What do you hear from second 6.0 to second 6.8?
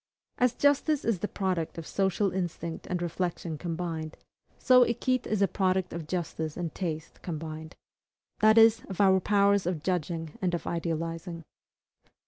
justice and